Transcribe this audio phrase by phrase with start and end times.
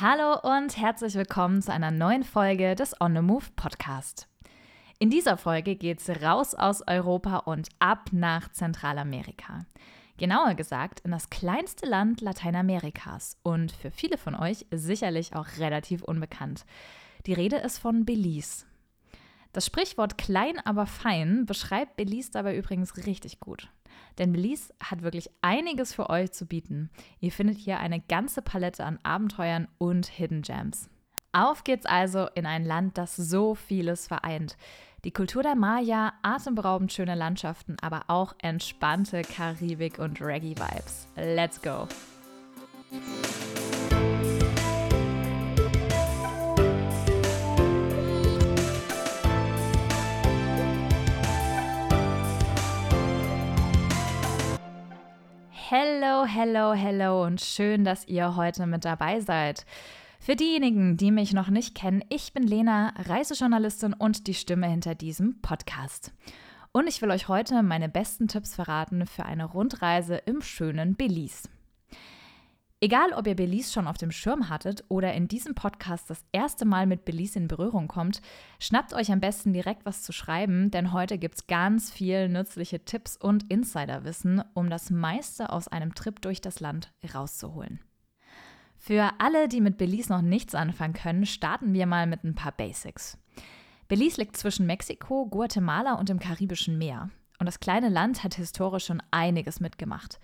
[0.00, 4.26] Hallo und herzlich willkommen zu einer neuen Folge des On the Move Podcast.
[4.98, 9.60] In dieser Folge geht es raus aus Europa und ab nach Zentralamerika.
[10.16, 16.02] Genauer gesagt in das kleinste Land Lateinamerikas und für viele von euch sicherlich auch relativ
[16.02, 16.66] unbekannt.
[17.26, 18.66] Die Rede ist von Belize.
[19.52, 23.70] Das Sprichwort klein, aber fein beschreibt Belize dabei übrigens richtig gut.
[24.18, 26.90] Denn Belize hat wirklich einiges für euch zu bieten.
[27.20, 30.88] Ihr findet hier eine ganze Palette an Abenteuern und Hidden Gems.
[31.32, 34.56] Auf geht's also in ein Land, das so vieles vereint.
[35.04, 41.08] Die Kultur der Maya, atemberaubend schöne Landschaften, aber auch entspannte Karibik und Reggae-Vibes.
[41.16, 41.88] Let's go!
[55.76, 59.66] Hello, hello, hello und schön, dass ihr heute mit dabei seid.
[60.20, 64.94] Für diejenigen, die mich noch nicht kennen, ich bin Lena, Reisejournalistin und die Stimme hinter
[64.94, 66.12] diesem Podcast.
[66.70, 71.48] Und ich will euch heute meine besten Tipps verraten für eine Rundreise im schönen Belize.
[72.84, 76.66] Egal, ob ihr Belize schon auf dem Schirm hattet oder in diesem Podcast das erste
[76.66, 78.20] Mal mit Belize in Berührung kommt,
[78.60, 82.84] schnappt euch am besten direkt was zu schreiben, denn heute gibt es ganz viel nützliche
[82.84, 87.80] Tipps und Insiderwissen, um das meiste aus einem Trip durch das Land rauszuholen.
[88.76, 92.52] Für alle, die mit Belize noch nichts anfangen können, starten wir mal mit ein paar
[92.52, 93.16] Basics.
[93.88, 97.08] Belize liegt zwischen Mexiko, Guatemala und dem Karibischen Meer.
[97.38, 100.20] Und das kleine Land hat historisch schon einiges mitgemacht.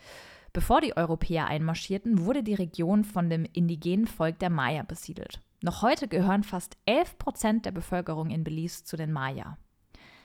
[0.52, 5.40] Bevor die Europäer einmarschierten, wurde die Region von dem indigenen Volk der Maya besiedelt.
[5.62, 9.58] Noch heute gehören fast 11 Prozent der Bevölkerung in Belize zu den Maya.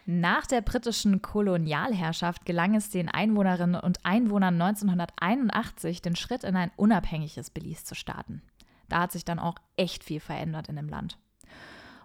[0.07, 6.71] Nach der britischen Kolonialherrschaft gelang es den Einwohnerinnen und Einwohnern 1981, den Schritt in ein
[6.75, 8.41] unabhängiges Belize zu starten.
[8.87, 11.17] Da hat sich dann auch echt viel verändert in dem Land.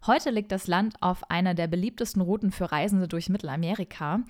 [0.06, 4.20] Heute liegt das Land auf einer der beliebtesten Routen für Reisende durch Mittelamerika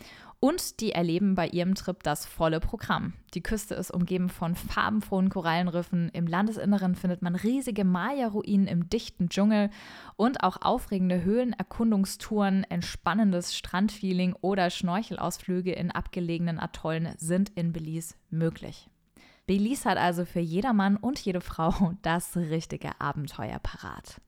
[0.40, 3.12] und die erleben bei ihrem Trip das volle Programm.
[3.34, 9.28] Die Küste ist umgeben von farbenfrohen Korallenriffen, im Landesinneren findet man riesige Maya-Ruinen im dichten
[9.28, 9.70] Dschungel
[10.16, 18.88] und auch aufregende Höhlenerkundungstouren, entspannendes Strandfeeling oder Schnorchelausflüge in abgelegenen Atollen sind in Belize möglich.
[19.46, 24.20] Belize hat also für jedermann und jede Frau das richtige Abenteuer parat.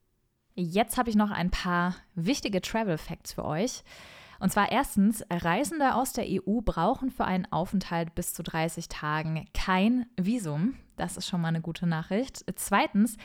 [0.55, 3.83] Jetzt habe ich noch ein paar wichtige Travel Facts für euch.
[4.43, 9.47] Und zwar erstens, Reisende aus der EU brauchen für einen Aufenthalt bis zu 30 Tagen
[9.55, 10.75] kein Visum.
[10.97, 12.45] Das ist schon mal eine gute Nachricht.
[12.57, 13.17] Zweitens,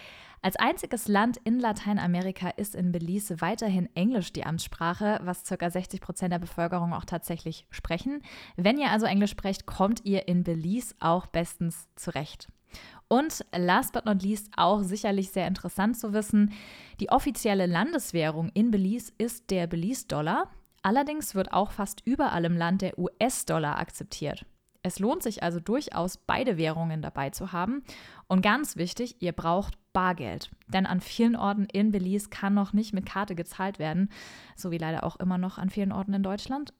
[0.43, 5.69] als einziges Land in Lateinamerika ist in Belize weiterhin Englisch die Amtssprache, was ca.
[5.69, 8.21] 60 Prozent der Bevölkerung auch tatsächlich sprechen.
[8.55, 12.47] Wenn ihr also Englisch sprecht, kommt ihr in Belize auch bestens zurecht.
[13.09, 16.51] Und last but not least auch sicherlich sehr interessant zu wissen,
[16.99, 20.49] die offizielle Landeswährung in Belize ist der Belize-Dollar.
[20.81, 24.45] Allerdings wird auch fast überall im Land der US-Dollar akzeptiert.
[24.83, 27.83] Es lohnt sich also durchaus, beide Währungen dabei zu haben.
[28.27, 30.49] Und ganz wichtig, ihr braucht Bargeld.
[30.67, 34.09] Denn an vielen Orten in Belize kann noch nicht mit Karte gezahlt werden,
[34.55, 36.73] so wie leider auch immer noch an vielen Orten in Deutschland.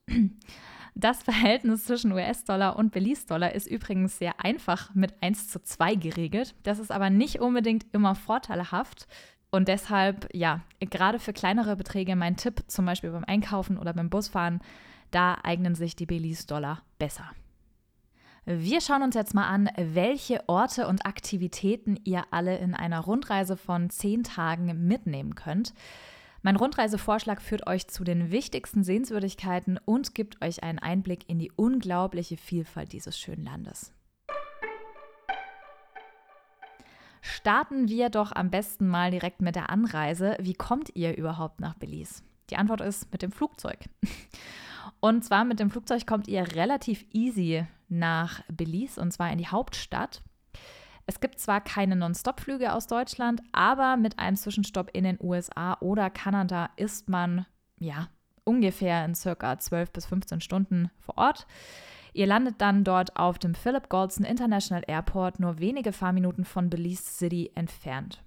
[0.94, 6.54] Das Verhältnis zwischen US-Dollar und Belize-Dollar ist übrigens sehr einfach mit 1 zu 2 geregelt.
[6.62, 9.06] Das ist aber nicht unbedingt immer vorteilhaft.
[9.50, 14.10] Und deshalb, ja, gerade für kleinere Beträge mein Tipp, zum Beispiel beim Einkaufen oder beim
[14.10, 14.60] Busfahren,
[15.10, 17.30] da eignen sich die Belize-Dollar besser.
[18.44, 23.58] Wir schauen uns jetzt mal an, welche Orte und Aktivitäten ihr alle in einer Rundreise
[23.58, 25.74] von zehn Tagen mitnehmen könnt.
[26.42, 31.50] Mein Rundreisevorschlag führt euch zu den wichtigsten Sehenswürdigkeiten und gibt euch einen Einblick in die
[31.56, 33.92] unglaubliche Vielfalt dieses schönen Landes.
[37.20, 40.36] Starten wir doch am besten mal direkt mit der Anreise.
[40.40, 42.22] Wie kommt ihr überhaupt nach Belize?
[42.50, 43.80] Die Antwort ist mit dem Flugzeug.
[45.00, 49.46] Und zwar mit dem Flugzeug kommt ihr relativ easy nach Belize und zwar in die
[49.46, 50.22] Hauptstadt.
[51.08, 56.10] Es gibt zwar keine Non-Stop-Flüge aus Deutschland, aber mit einem Zwischenstopp in den USA oder
[56.10, 57.46] Kanada ist man
[57.78, 58.08] ja
[58.44, 61.46] ungefähr in circa 12 bis 15 Stunden vor Ort.
[62.12, 67.04] Ihr landet dann dort auf dem Philip Goldson International Airport, nur wenige Fahrminuten von Belize
[67.04, 68.22] City entfernt.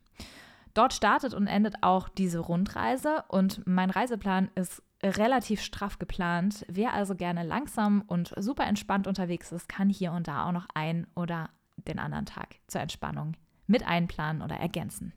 [0.74, 6.66] Dort startet und endet auch diese Rundreise und mein Reiseplan ist relativ straff geplant.
[6.68, 10.66] Wer also gerne langsam und super entspannt unterwegs ist, kann hier und da auch noch
[10.74, 11.51] ein oder
[11.88, 13.36] den anderen Tag zur Entspannung
[13.68, 15.13] mit einplanen oder ergänzen.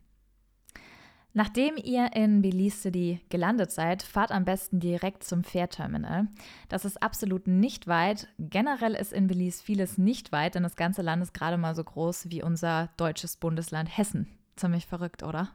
[1.37, 6.27] Nachdem ihr in Belize City gelandet seid, fahrt am besten direkt zum Fährterminal.
[6.69, 8.29] Das ist absolut nicht weit.
[8.39, 11.83] Generell ist in Belize vieles nicht weit, denn das ganze Land ist gerade mal so
[11.83, 14.27] groß wie unser deutsches Bundesland Hessen.
[14.55, 15.49] Ziemlich verrückt, oder?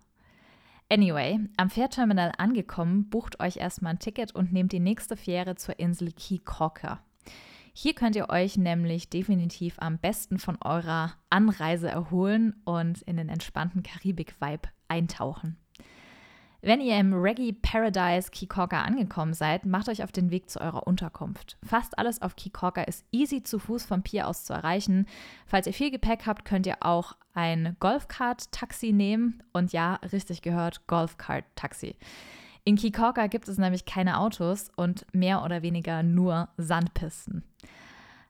[0.90, 5.78] Anyway, am Fährterminal angekommen, bucht euch erstmal ein Ticket und nehmt die nächste Fähre zur
[5.78, 7.00] Insel Key Corker.
[7.72, 13.28] Hier könnt ihr euch nämlich definitiv am besten von eurer Anreise erholen und in den
[13.28, 15.56] entspannten Karibik-Vibe eintauchen.
[16.62, 20.86] Wenn ihr im Reggae Paradise Kikoka angekommen seid, macht euch auf den Weg zu eurer
[20.86, 21.56] Unterkunft.
[21.64, 25.06] Fast alles auf Kikoka ist easy zu Fuß vom Pier aus zu erreichen.
[25.46, 29.42] Falls ihr viel Gepäck habt, könnt ihr auch ein Golfkart-Taxi nehmen.
[29.54, 31.96] Und ja, richtig gehört, Golfkart-Taxi.
[32.64, 37.42] In Kikoka gibt es nämlich keine Autos und mehr oder weniger nur Sandpisten.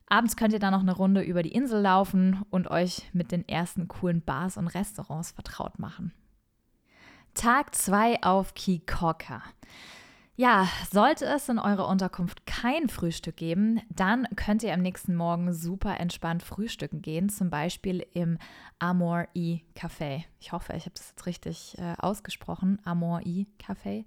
[0.06, 3.49] Abends könnt ihr dann noch eine Runde über die Insel laufen und euch mit den
[3.49, 6.12] ersten coolen Bars und Restaurants vertraut machen.
[7.35, 9.43] Tag 2 auf Kikoka.
[10.41, 15.53] Ja, sollte es in eurer Unterkunft kein Frühstück geben, dann könnt ihr am nächsten Morgen
[15.53, 18.39] super entspannt frühstücken gehen, zum Beispiel im
[18.79, 20.25] Amor E Café.
[20.39, 22.79] Ich hoffe, ich habe das jetzt richtig äh, ausgesprochen.
[22.87, 24.07] Amor E Café.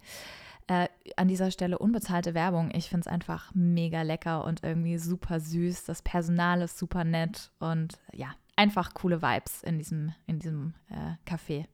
[0.66, 0.88] Äh,
[1.18, 2.72] an dieser Stelle unbezahlte Werbung.
[2.74, 5.84] Ich finde es einfach mega lecker und irgendwie super süß.
[5.84, 11.30] Das Personal ist super nett und ja, einfach coole Vibes in diesem, in diesem äh,
[11.30, 11.68] Café.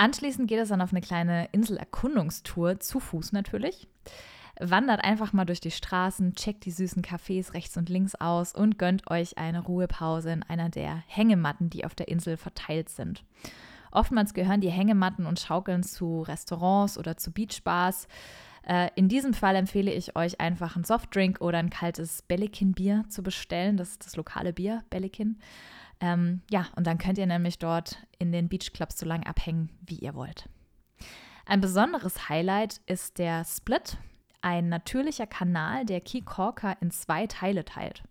[0.00, 3.86] Anschließend geht es dann auf eine kleine Inselerkundungstour, zu Fuß natürlich.
[4.58, 8.78] Wandert einfach mal durch die Straßen, checkt die süßen Cafés rechts und links aus und
[8.78, 13.24] gönnt euch eine Ruhepause in einer der Hängematten, die auf der Insel verteilt sind.
[13.92, 18.08] Oftmals gehören die Hängematten und Schaukeln zu Restaurants oder zu Beachbars.
[18.66, 23.22] Äh, in diesem Fall empfehle ich euch einfach einen Softdrink oder ein kaltes Bellikin-Bier zu
[23.22, 23.76] bestellen.
[23.76, 25.38] Das ist das lokale Bier, Bellikin.
[26.00, 29.96] Ähm, ja, und dann könnt ihr nämlich dort in den Beachclubs so lange abhängen, wie
[29.96, 30.48] ihr wollt.
[31.46, 33.98] Ein besonderes Highlight ist der Split,
[34.40, 38.02] ein natürlicher Kanal, der Key Corker in zwei Teile teilt.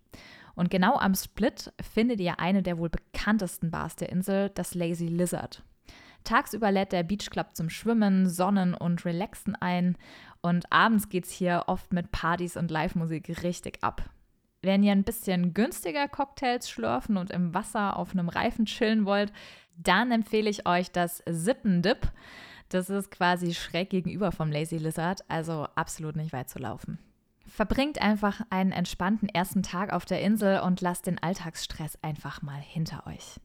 [0.54, 5.06] Und genau am Split findet ihr eine der wohl bekanntesten Bars der Insel, das Lazy
[5.06, 5.62] Lizard.
[6.24, 9.96] Tagsüber lädt der Beachclub zum Schwimmen, Sonnen und Relaxen ein
[10.42, 14.02] und abends geht's hier oft mit Partys und Live-Musik richtig ab.
[14.62, 19.32] Wenn ihr ein bisschen günstiger Cocktails schlürfen und im Wasser auf einem Reifen chillen wollt,
[19.76, 22.12] dann empfehle ich euch das Sippendip.
[22.68, 26.98] Das ist quasi schräg gegenüber vom Lazy Lizard, also absolut nicht weit zu laufen.
[27.46, 32.60] Verbringt einfach einen entspannten ersten Tag auf der Insel und lasst den Alltagsstress einfach mal
[32.60, 33.40] hinter euch.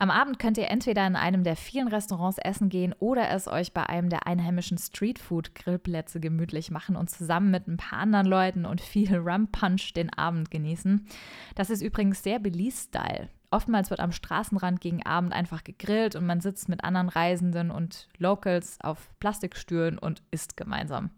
[0.00, 3.74] Am Abend könnt ihr entweder in einem der vielen Restaurants essen gehen oder es euch
[3.74, 8.80] bei einem der einheimischen Streetfood-Grillplätze gemütlich machen und zusammen mit ein paar anderen Leuten und
[8.80, 11.06] viel Rum Punch den Abend genießen.
[11.54, 13.28] Das ist übrigens sehr Belize-Style.
[13.50, 18.08] Oftmals wird am Straßenrand gegen Abend einfach gegrillt und man sitzt mit anderen Reisenden und
[18.16, 21.10] Locals auf Plastikstühlen und isst gemeinsam.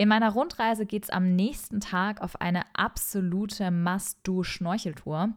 [0.00, 5.34] In meiner Rundreise geht es am nächsten Tag auf eine absolute Must-Do-Schnorcheltour.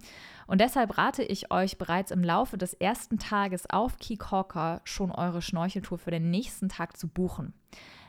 [0.48, 5.12] Und deshalb rate ich euch bereits im Laufe des ersten Tages auf Key Corker schon
[5.12, 7.54] eure Schnorcheltour für den nächsten Tag zu buchen.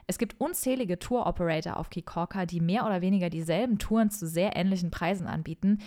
[0.06, 4.54] Es gibt unzählige Tour-Operator auf Key Corker, die mehr oder weniger dieselben Touren zu sehr
[4.54, 5.80] ähnlichen Preisen anbieten.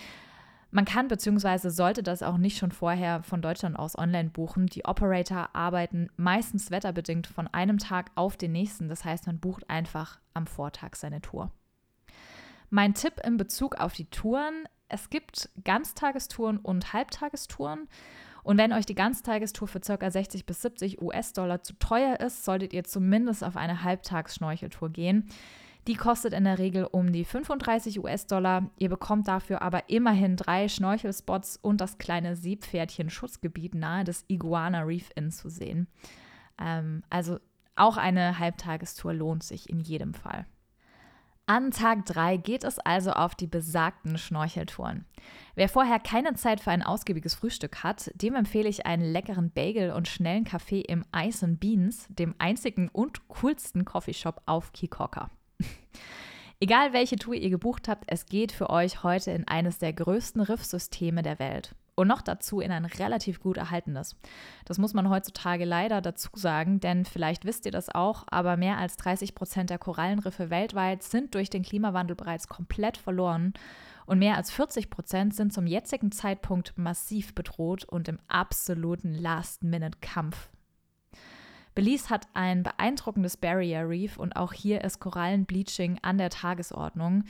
[0.69, 1.69] Man kann bzw.
[1.69, 4.67] sollte das auch nicht schon vorher von Deutschland aus online buchen.
[4.67, 8.89] Die Operator arbeiten meistens wetterbedingt von einem Tag auf den nächsten.
[8.89, 11.51] Das heißt, man bucht einfach am Vortag seine Tour.
[12.69, 17.87] Mein Tipp in Bezug auf die Touren, es gibt Ganztagestouren und Halbtagestouren.
[18.43, 20.09] Und wenn euch die Ganztagestour für ca.
[20.09, 25.29] 60 bis 70 US-Dollar zu teuer ist, solltet ihr zumindest auf eine Halbtagsschnorcheltour gehen.
[25.87, 28.69] Die kostet in der Regel um die 35 US-Dollar.
[28.77, 35.09] Ihr bekommt dafür aber immerhin drei Schnorchelspots und das kleine Seepferdchen-Schutzgebiet nahe des Iguana Reef
[35.15, 35.87] Inn zu sehen.
[36.59, 37.39] Ähm, also
[37.77, 40.45] auch eine Halbtagestour lohnt sich in jedem Fall.
[41.45, 45.05] An Tag 3 geht es also auf die besagten Schnorcheltouren.
[45.55, 49.91] Wer vorher keine Zeit für ein ausgiebiges Frühstück hat, dem empfehle ich einen leckeren Bagel
[49.91, 55.29] und schnellen Kaffee im Ice and Beans, dem einzigen und coolsten Coffeeshop auf Kikoka.
[56.59, 60.41] Egal welche Tour ihr gebucht habt, es geht für euch heute in eines der größten
[60.41, 61.75] Riffsysteme der Welt.
[61.95, 64.15] Und noch dazu in ein relativ gut erhaltenes.
[64.65, 68.77] Das muss man heutzutage leider dazu sagen, denn vielleicht wisst ihr das auch, aber mehr
[68.77, 73.53] als 30 Prozent der Korallenriffe weltweit sind durch den Klimawandel bereits komplett verloren
[74.07, 80.49] und mehr als 40 Prozent sind zum jetzigen Zeitpunkt massiv bedroht und im absoluten Last-Minute-Kampf
[81.77, 87.23] Belize hat ein beeindruckendes Barrier Reef und auch hier ist Korallenbleaching an der Tagesordnung.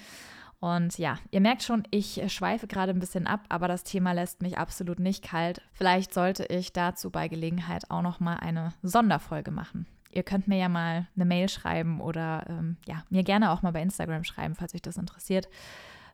[0.62, 4.42] Und ja, ihr merkt schon, ich schweife gerade ein bisschen ab, aber das Thema lässt
[4.42, 5.62] mich absolut nicht kalt.
[5.74, 9.86] Vielleicht sollte ich dazu bei Gelegenheit auch noch mal eine Sonderfolge machen.
[10.12, 13.74] Ihr könnt mir ja mal eine Mail schreiben oder ähm, ja, mir gerne auch mal
[13.74, 15.50] bei Instagram schreiben, falls euch das interessiert.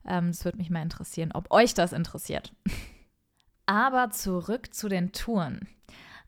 [0.06, 2.52] Es ähm, würde mich mal interessieren, ob euch das interessiert.
[3.68, 5.68] aber zurück zu den Touren.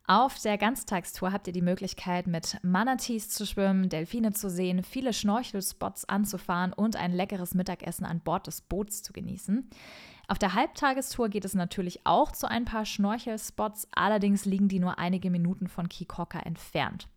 [0.08, 5.14] Auf der Ganztagstour habt ihr die Möglichkeit, mit Manatees zu schwimmen, Delfine zu sehen, viele
[5.14, 9.68] Schnorchelspots anzufahren und ein leckeres Mittagessen an Bord des Boots zu genießen.
[10.28, 15.00] Auf der Halbtagestour geht es natürlich auch zu ein paar Schnorchelspots, allerdings liegen die nur
[15.00, 17.08] einige Minuten von Kikoka entfernt.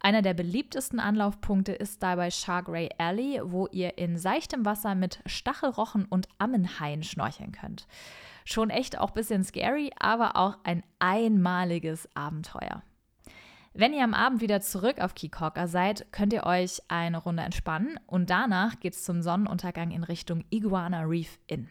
[0.00, 6.04] Einer der beliebtesten Anlaufpunkte ist dabei Shark Alley, wo ihr in seichtem Wasser mit Stachelrochen
[6.04, 7.86] und Ammenhaien schnorcheln könnt.
[8.44, 12.82] Schon echt auch ein bisschen scary, aber auch ein einmaliges Abenteuer.
[13.76, 17.98] Wenn ihr am Abend wieder zurück auf Kikoka seid, könnt ihr euch eine Runde entspannen
[18.06, 21.68] und danach geht es zum Sonnenuntergang in Richtung Iguana Reef Inn.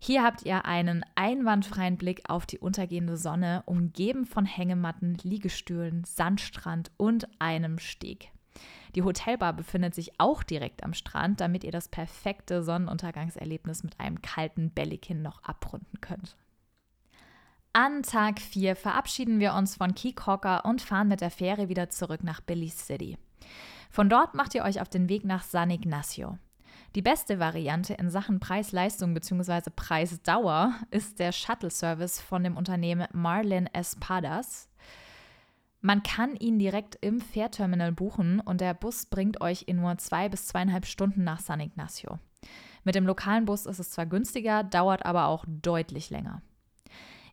[0.00, 6.90] Hier habt ihr einen einwandfreien Blick auf die untergehende Sonne, umgeben von Hängematten, Liegestühlen, Sandstrand
[6.96, 8.33] und einem Steg.
[8.94, 14.22] Die Hotelbar befindet sich auch direkt am Strand, damit ihr das perfekte Sonnenuntergangserlebnis mit einem
[14.22, 16.36] kalten Bellikin noch abrunden könnt.
[17.72, 22.22] An Tag 4 verabschieden wir uns von Keycocker und fahren mit der Fähre wieder zurück
[22.22, 23.18] nach Belize City.
[23.90, 26.38] Von dort macht ihr euch auf den Weg nach San Ignacio.
[26.94, 29.70] Die beste Variante in Sachen Preis-Leistung bzw.
[29.74, 34.68] Preisdauer ist der Shuttle-Service von dem Unternehmen Marlin Espadas.
[35.86, 40.30] Man kann ihn direkt im Fährterminal buchen und der Bus bringt euch in nur zwei
[40.30, 42.18] bis zweieinhalb Stunden nach San Ignacio.
[42.84, 46.40] Mit dem lokalen Bus ist es zwar günstiger, dauert aber auch deutlich länger.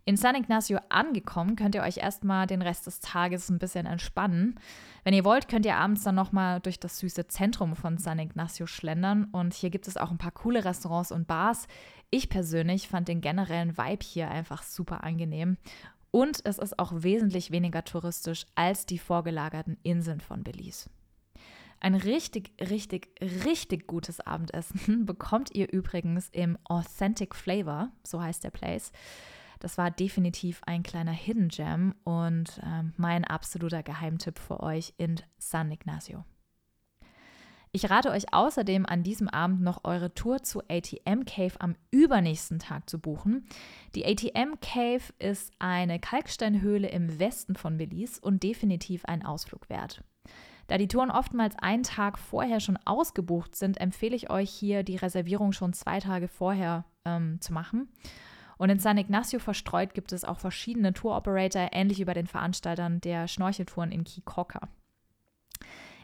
[0.03, 4.59] In San Ignacio angekommen, könnt ihr euch erstmal den Rest des Tages ein bisschen entspannen.
[5.05, 8.65] Wenn ihr wollt, könnt ihr abends dann nochmal durch das süße Zentrum von San Ignacio
[8.65, 11.69] schlendern und hier gibt es auch ein paar coole Restaurants und Bars.
[12.09, 15.55] Ich persönlich fand den generellen Vibe hier einfach super angenehm
[16.11, 20.89] und es ist auch wesentlich weniger touristisch als die vorgelagerten Inseln von Belize.
[21.79, 28.51] Ein richtig, richtig, richtig gutes Abendessen bekommt ihr übrigens im Authentic Flavor, so heißt der
[28.51, 28.91] Place.
[29.59, 35.15] Das war definitiv ein kleiner Hidden Gem und äh, mein absoluter Geheimtipp für euch in
[35.37, 36.23] San Ignacio.
[37.73, 42.59] Ich rate euch außerdem an diesem Abend noch eure Tour zu ATM Cave am übernächsten
[42.59, 43.47] Tag zu buchen.
[43.95, 50.03] Die ATM Cave ist eine Kalksteinhöhle im Westen von Belize und definitiv ein Ausflug wert.
[50.67, 54.97] Da die Touren oftmals einen Tag vorher schon ausgebucht sind, empfehle ich euch hier die
[54.97, 57.87] Reservierung schon zwei Tage vorher ähm, zu machen.
[58.57, 62.99] Und in San Ignacio verstreut gibt es auch verschiedene Tour-Operator, ähnlich wie bei den Veranstaltern
[62.99, 64.67] der Schnorcheltouren in Kikoka.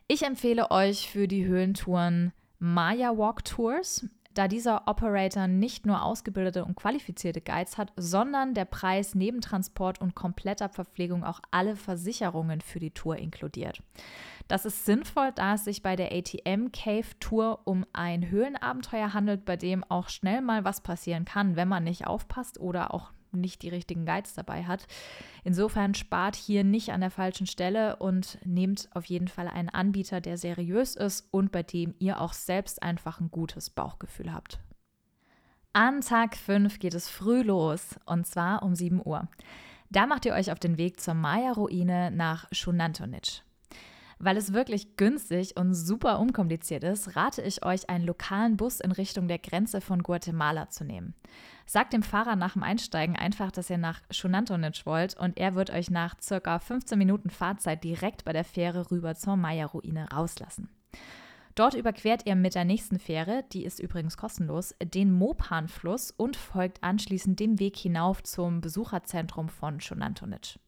[0.10, 6.64] Ich empfehle euch für die Höhlentouren Maya Walk Tours, da dieser Operator nicht nur ausgebildete
[6.64, 12.62] und qualifizierte Guides hat, sondern der Preis neben Transport und kompletter Verpflegung auch alle Versicherungen
[12.62, 13.84] für die Tour inkludiert.
[14.48, 19.44] Das ist sinnvoll, da es sich bei der ATM Cave Tour um ein Höhlenabenteuer handelt,
[19.44, 23.62] bei dem auch schnell mal was passieren kann, wenn man nicht aufpasst oder auch nicht
[23.62, 24.88] die richtigen Guides dabei hat.
[25.44, 30.22] Insofern spart hier nicht an der falschen Stelle und nehmt auf jeden Fall einen Anbieter,
[30.22, 34.60] der seriös ist und bei dem ihr auch selbst einfach ein gutes Bauchgefühl habt.
[35.74, 39.28] An Tag 5 geht es früh los und zwar um 7 Uhr.
[39.90, 43.44] Da macht ihr euch auf den Weg zur Maya-Ruine nach Shunantonic.
[44.20, 48.92] Weil es wirklich günstig und super unkompliziert ist, rate ich euch, einen lokalen Bus in
[48.92, 51.14] Richtung der Grenze von Guatemala zu nehmen.
[51.68, 55.70] Sagt dem Fahrer nach dem Einsteigen einfach, dass ihr nach Shunantonic wollt und er wird
[55.70, 60.70] euch nach circa 15 Minuten Fahrzeit direkt bei der Fähre rüber zur Maya-Ruine rauslassen.
[61.54, 66.84] Dort überquert ihr mit der nächsten Fähre, die ist übrigens kostenlos, den Mopan-Fluss und folgt
[66.84, 70.60] anschließend dem Weg hinauf zum Besucherzentrum von Shunantonic.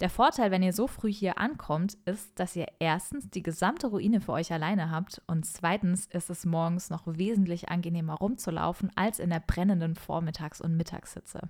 [0.00, 4.22] Der Vorteil, wenn ihr so früh hier ankommt, ist, dass ihr erstens die gesamte Ruine
[4.22, 9.28] für euch alleine habt und zweitens ist es morgens noch wesentlich angenehmer rumzulaufen als in
[9.28, 11.40] der brennenden Vormittags- und Mittagshitze.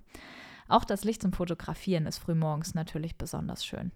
[0.67, 3.93] Auch das Licht zum Fotografieren ist frühmorgens natürlich besonders schön.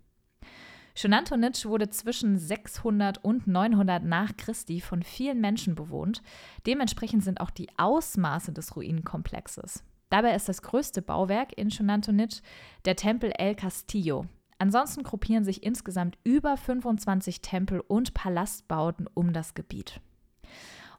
[0.95, 6.23] Schonantonic wurde zwischen 600 und 900 nach Christi von vielen Menschen bewohnt.
[6.65, 9.83] Dementsprechend sind auch die Ausmaße des Ruinenkomplexes.
[10.11, 12.41] Dabei ist das größte Bauwerk in Schonantonic
[12.85, 14.27] der Tempel El Castillo,
[14.59, 20.01] Ansonsten gruppieren sich insgesamt über 25 Tempel und Palastbauten um das Gebiet.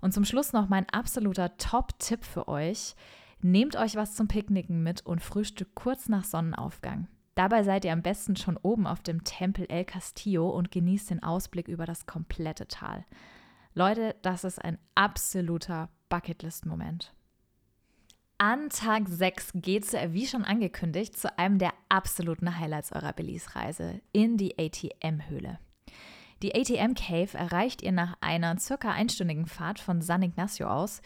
[0.01, 2.95] Und zum Schluss noch mein absoluter Top-Tipp für euch.
[3.41, 7.07] Nehmt euch was zum Picknicken mit und frühstückt kurz nach Sonnenaufgang.
[7.35, 11.23] Dabei seid ihr am besten schon oben auf dem Tempel El Castillo und genießt den
[11.23, 13.05] Ausblick über das komplette Tal.
[13.73, 17.13] Leute, das ist ein absoluter Bucketlist-Moment.
[18.37, 24.01] An Tag 6 geht es, wie schon angekündigt, zu einem der absoluten Highlights eurer Belize-Reise,
[24.11, 25.57] in die ATM-Höhle.
[26.43, 31.01] Die ATM Cave erreicht ihr nach einer circa einstündigen Fahrt von San Ignacio aus.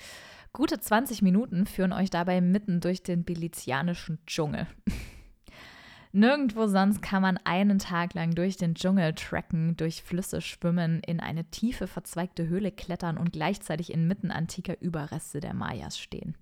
[0.53, 4.65] Gute 20 Minuten führen euch dabei mitten durch den belizianischen Dschungel.
[6.12, 11.19] Nirgendwo sonst kann man einen Tag lang durch den Dschungel trekken, durch Flüsse schwimmen, in
[11.19, 16.36] eine tiefe, verzweigte Höhle klettern und gleichzeitig inmitten antiker Überreste der Mayas stehen.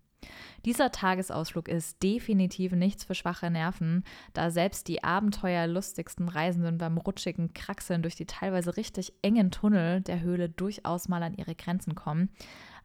[0.66, 4.04] Dieser Tagesausflug ist definitiv nichts für schwache Nerven,
[4.34, 10.22] da selbst die abenteuerlustigsten Reisenden beim rutschigen Kraxeln durch die teilweise richtig engen Tunnel der
[10.22, 12.30] Höhle durchaus mal an ihre Grenzen kommen.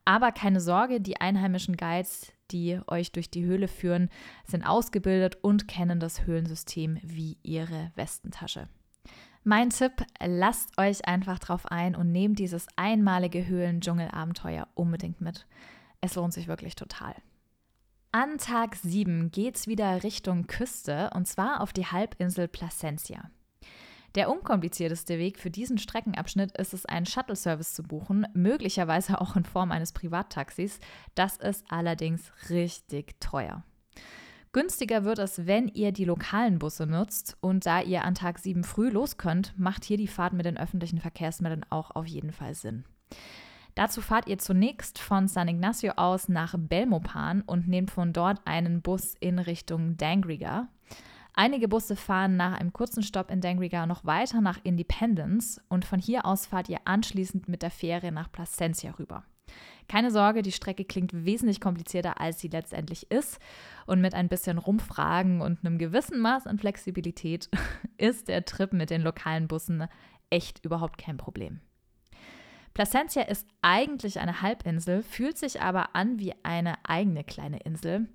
[0.05, 4.09] Aber keine Sorge, die einheimischen Guides, die euch durch die Höhle führen,
[4.45, 8.69] sind ausgebildet und kennen das Höhlensystem wie ihre Westentasche.
[9.45, 15.47] Mein Tipp, lasst euch einfach drauf ein und nehmt dieses einmalige Höhlen-Dschungel-Abenteuer unbedingt mit.
[16.01, 17.15] Es lohnt sich wirklich total.
[18.14, 23.31] An Tag 7 geht's wieder Richtung Küste und zwar auf die Halbinsel Placencia.
[24.14, 29.45] Der unkomplizierteste Weg für diesen Streckenabschnitt ist es, einen Shuttle-Service zu buchen, möglicherweise auch in
[29.45, 30.78] Form eines Privattaxis.
[31.14, 33.64] Das ist allerdings richtig teuer.
[34.52, 38.62] Günstiger wird es, wenn ihr die lokalen Busse nutzt und da ihr an Tag 7
[38.62, 42.54] früh los könnt, macht hier die Fahrt mit den öffentlichen Verkehrsmitteln auch auf jeden Fall
[42.54, 42.85] Sinn.
[43.75, 48.83] Dazu fahrt ihr zunächst von San Ignacio aus nach Belmopan und nehmt von dort einen
[48.83, 50.69] Bus in Richtung Dangriga.
[51.35, 55.99] Einige Busse fahren nach einem kurzen Stopp in Dangriga noch weiter nach Independence und von
[55.99, 59.25] hier aus fahrt ihr anschließend mit der Fähre nach Placencia rüber.
[59.88, 63.38] Keine Sorge, die Strecke klingt wesentlich komplizierter, als sie letztendlich ist.
[63.87, 67.49] Und mit ein bisschen Rumfragen und einem gewissen Maß an Flexibilität
[67.99, 69.87] ist der Trip mit den lokalen Bussen
[70.31, 71.61] echt überhaupt kein Problem.
[72.75, 78.09] Placentia ist eigentlich eine Halbinsel, fühlt sich aber an wie eine eigene kleine Insel.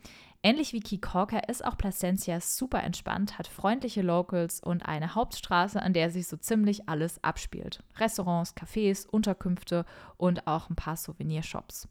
[0.43, 5.93] Ähnlich wie Kikorka ist auch Placencia super entspannt, hat freundliche Locals und eine Hauptstraße, an
[5.93, 7.83] der sich so ziemlich alles abspielt.
[7.97, 9.85] Restaurants, Cafés, Unterkünfte
[10.15, 11.87] und auch ein paar Souvenirshops.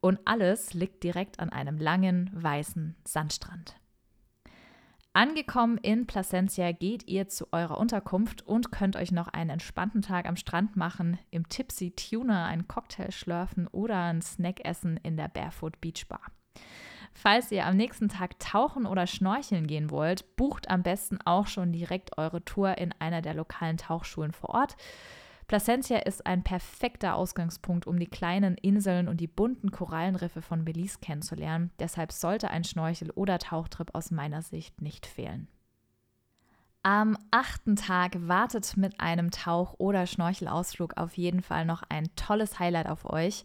[0.00, 3.76] Und alles liegt direkt an einem langen, weißen Sandstrand.
[5.16, 10.26] Angekommen in Placencia geht ihr zu eurer Unterkunft und könnt euch noch einen entspannten Tag
[10.26, 15.28] am Strand machen, im Tipsy Tuna einen Cocktail schlürfen oder einen Snack essen in der
[15.28, 16.20] Barefoot Beach Bar.
[17.12, 21.70] Falls ihr am nächsten Tag tauchen oder schnorcheln gehen wollt, bucht am besten auch schon
[21.70, 24.74] direkt eure Tour in einer der lokalen Tauchschulen vor Ort.
[25.46, 30.98] Placentia ist ein perfekter Ausgangspunkt, um die kleinen Inseln und die bunten Korallenriffe von Belize
[31.00, 31.70] kennenzulernen.
[31.78, 35.48] Deshalb sollte ein Schnorchel- oder Tauchtrip aus meiner Sicht nicht fehlen.
[36.82, 42.58] Am achten Tag wartet mit einem Tauch- oder Schnorchelausflug auf jeden Fall noch ein tolles
[42.58, 43.44] Highlight auf euch.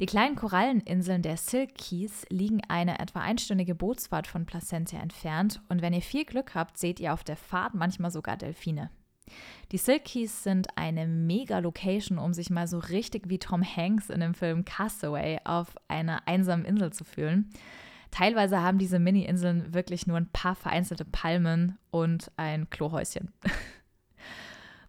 [0.00, 5.82] Die kleinen Koralleninseln der Silk Keys liegen eine etwa einstündige Bootsfahrt von Placentia entfernt und
[5.82, 8.90] wenn ihr viel Glück habt, seht ihr auf der Fahrt manchmal sogar Delfine.
[9.72, 14.10] Die Silk Keys sind eine mega Location, um sich mal so richtig wie Tom Hanks
[14.10, 17.50] in dem Film Castaway auf einer einsamen Insel zu fühlen.
[18.10, 23.32] Teilweise haben diese Mini-Inseln wirklich nur ein paar vereinzelte Palmen und ein Klohäuschen.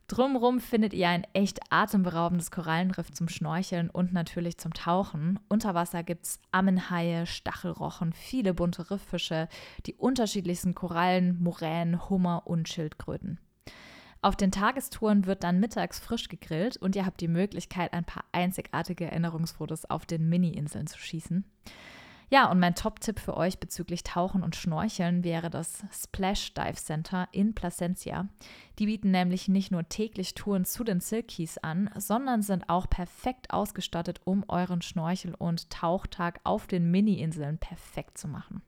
[0.09, 5.39] Drumherum findet ihr ein echt atemberaubendes Korallenriff zum Schnorcheln und natürlich zum Tauchen.
[5.49, 9.47] Unter Wasser gibt es Ammenhaie, Stachelrochen, viele bunte Rifffische,
[9.85, 13.37] die unterschiedlichsten Korallen, Muränen, Hummer und Schildkröten.
[14.21, 18.25] Auf den Tagestouren wird dann mittags frisch gegrillt und ihr habt die Möglichkeit, ein paar
[18.33, 21.45] einzigartige Erinnerungsfotos auf den Mini-Inseln zu schießen.
[22.31, 27.27] Ja, und mein Top-Tipp für euch bezüglich Tauchen und Schnorcheln wäre das Splash Dive Center
[27.31, 28.27] in Placencia.
[28.77, 33.51] Die bieten nämlich nicht nur täglich Touren zu den Silkies an, sondern sind auch perfekt
[33.51, 38.61] ausgestattet, um euren Schnorchel- und Tauchtag auf den Mini-Inseln perfekt zu machen.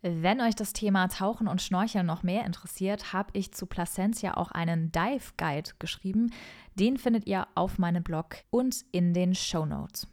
[0.00, 4.52] Wenn euch das Thema Tauchen und Schnorcheln noch mehr interessiert, habe ich zu Placencia auch
[4.52, 6.32] einen Dive Guide geschrieben.
[6.76, 10.06] Den findet ihr auf meinem Blog und in den Show Notes.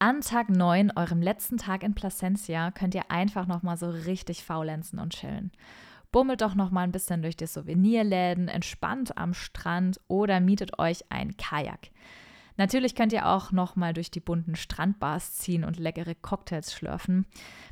[0.00, 4.98] An Tag 9, eurem letzten Tag in Placencia, könnt ihr einfach nochmal so richtig faulenzen
[4.98, 5.52] und chillen.
[6.10, 11.36] Bummelt doch nochmal ein bisschen durch die Souvenirläden, entspannt am Strand oder mietet euch ein
[11.36, 11.90] Kajak.
[12.56, 17.26] Natürlich könnt ihr auch noch mal durch die bunten Strandbars ziehen und leckere Cocktails schlürfen.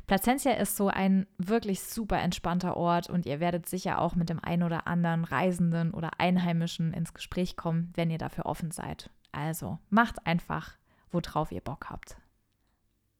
[0.07, 4.43] Placencia ist so ein wirklich super entspannter Ort und ihr werdet sicher auch mit dem
[4.43, 9.09] einen oder anderen Reisenden oder Einheimischen ins Gespräch kommen, wenn ihr dafür offen seid.
[9.31, 10.73] Also macht einfach,
[11.11, 12.17] worauf ihr Bock habt.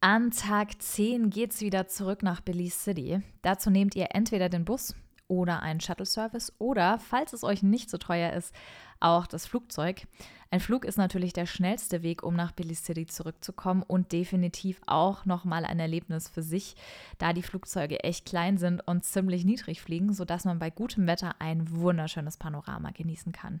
[0.00, 3.22] An Tag 10 geht's wieder zurück nach Belize City.
[3.40, 4.94] Dazu nehmt ihr entweder den Bus
[5.34, 8.54] oder einen Shuttle-Service oder, falls es euch nicht so teuer ist,
[9.00, 10.06] auch das Flugzeug.
[10.50, 15.24] Ein Flug ist natürlich der schnellste Weg, um nach Billy City zurückzukommen und definitiv auch
[15.24, 16.76] nochmal ein Erlebnis für sich,
[17.18, 21.34] da die Flugzeuge echt klein sind und ziemlich niedrig fliegen, sodass man bei gutem Wetter
[21.40, 23.60] ein wunderschönes Panorama genießen kann.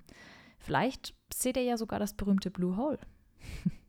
[0.58, 2.98] Vielleicht seht ihr ja sogar das berühmte Blue Hole.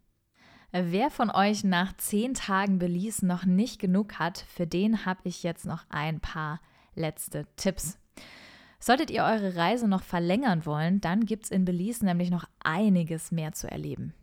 [0.71, 5.43] Wer von euch nach zehn Tagen Belize noch nicht genug hat, für den habe ich
[5.43, 6.59] jetzt noch ein paar
[6.95, 7.97] letzte Tipps.
[8.79, 13.31] Solltet ihr eure Reise noch verlängern wollen, dann gibt es in Belize nämlich noch einiges
[13.31, 14.13] mehr zu erleben.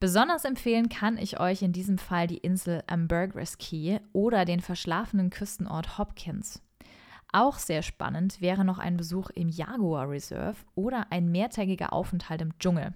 [0.00, 5.30] Besonders empfehlen kann ich euch in diesem Fall die Insel Ambergris Key oder den verschlafenen
[5.30, 6.62] Küstenort Hopkins.
[7.32, 12.58] Auch sehr spannend wäre noch ein Besuch im Jaguar Reserve oder ein mehrtägiger Aufenthalt im
[12.58, 12.94] Dschungel.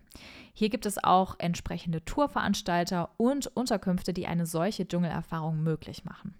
[0.54, 6.34] Hier gibt es auch entsprechende Tourveranstalter und Unterkünfte, die eine solche Dschungelerfahrung möglich machen.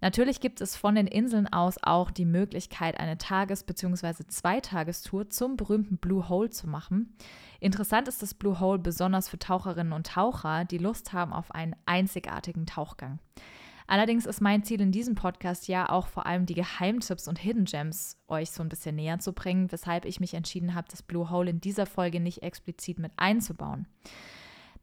[0.00, 4.24] Natürlich gibt es von den Inseln aus auch die Möglichkeit, eine Tages- bzw.
[4.26, 7.14] Zweitagestour zum berühmten Blue Hole zu machen.
[7.60, 11.76] Interessant ist das Blue Hole besonders für Taucherinnen und Taucher, die Lust haben auf einen
[11.84, 13.18] einzigartigen Tauchgang.
[13.86, 17.64] Allerdings ist mein Ziel in diesem Podcast ja auch vor allem die Geheimtipps und Hidden
[17.64, 21.28] Gems euch so ein bisschen näher zu bringen, weshalb ich mich entschieden habe, das Blue
[21.28, 23.88] Hole in dieser Folge nicht explizit mit einzubauen.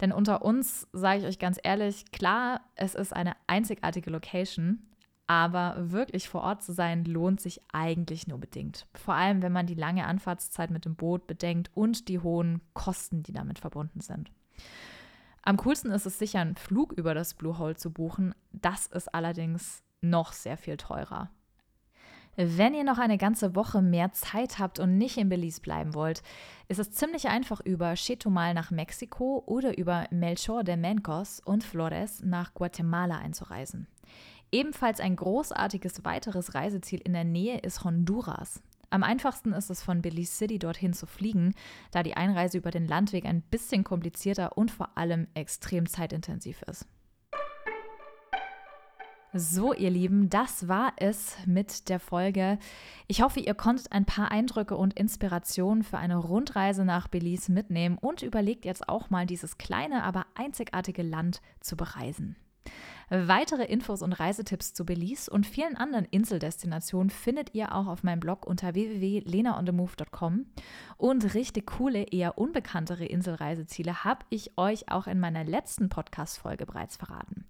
[0.02, 4.86] Denn unter uns sage ich euch ganz ehrlich, klar, es ist eine einzigartige Location,
[5.28, 8.88] aber wirklich vor Ort zu sein, lohnt sich eigentlich nur bedingt.
[8.96, 13.24] Vor allem, wenn man die lange Anfahrtszeit mit dem Boot bedenkt und die hohen Kosten,
[13.24, 14.32] die damit verbunden sind.
[15.44, 18.34] Am coolsten ist es sicher, einen Flug über das Blue Hole zu buchen.
[18.52, 21.30] Das ist allerdings noch sehr viel teurer.
[22.40, 26.22] Wenn ihr noch eine ganze Woche mehr Zeit habt und nicht in Belize bleiben wollt,
[26.68, 32.22] ist es ziemlich einfach über Chetumal nach Mexiko oder über Melchor de Mencos und Flores
[32.24, 33.88] nach Guatemala einzureisen.
[34.52, 38.62] Ebenfalls ein großartiges weiteres Reiseziel in der Nähe ist Honduras.
[38.90, 41.54] Am einfachsten ist es von Belize City dorthin zu fliegen,
[41.92, 46.88] da die Einreise über den Landweg ein bisschen komplizierter und vor allem extrem zeitintensiv ist.
[49.34, 52.58] So, ihr Lieben, das war es mit der Folge.
[53.08, 57.98] Ich hoffe, ihr konntet ein paar Eindrücke und Inspirationen für eine Rundreise nach Belize mitnehmen
[57.98, 62.38] und überlegt jetzt auch mal, dieses kleine, aber einzigartige Land zu bereisen.
[63.10, 68.20] Weitere Infos und Reisetipps zu Belize und vielen anderen Inseldestinationen findet ihr auch auf meinem
[68.20, 70.46] Blog unter www.lenaonthemove.com.
[70.98, 76.98] Und richtig coole, eher unbekanntere Inselreiseziele habe ich euch auch in meiner letzten Podcast-Folge bereits
[76.98, 77.46] verraten.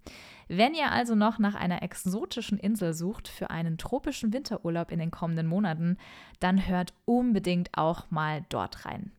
[0.46, 5.10] Wenn ihr also noch nach einer exotischen Insel sucht für einen tropischen Winterurlaub in den
[5.10, 5.96] kommenden Monaten,
[6.38, 9.10] dann hört unbedingt auch mal dort rein.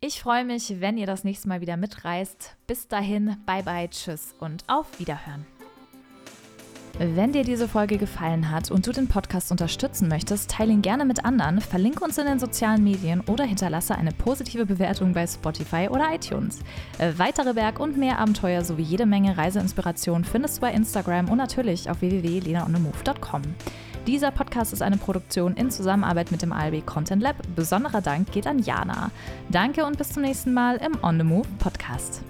[0.00, 2.56] Ich freue mich, wenn ihr das nächste Mal wieder mitreist.
[2.66, 5.46] Bis dahin, bye bye, tschüss und auf Wiederhören.
[6.98, 11.06] Wenn dir diese Folge gefallen hat und du den Podcast unterstützen möchtest, teile ihn gerne
[11.06, 15.88] mit anderen, verlinke uns in den sozialen Medien oder hinterlasse eine positive Bewertung bei Spotify
[15.90, 16.60] oder iTunes.
[16.98, 21.38] Äh, weitere Berg- und mehr Abenteuer sowie jede Menge Reiseinspiration findest du bei Instagram und
[21.38, 23.42] natürlich auf www.lenaonemove.com.
[24.06, 27.36] Dieser Podcast ist eine Produktion in Zusammenarbeit mit dem ALB Content Lab.
[27.56, 29.10] Besonderer Dank geht an Jana.
[29.48, 32.22] Danke und bis zum nächsten Mal im On the Move Podcast.